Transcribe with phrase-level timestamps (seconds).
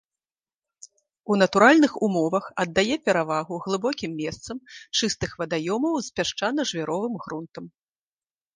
[1.33, 4.57] У натуральных умовах аддае перавагу глыбокім месцам
[4.97, 7.65] чыстых вадаёмаў з пясчана-жвіровым грунтам.